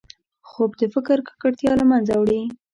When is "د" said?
0.79-0.83